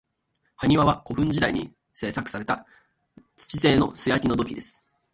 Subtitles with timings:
[0.55, 2.65] 埴輪は、古墳時代に製作された
[3.35, 4.83] 土製の素焼きの土器です。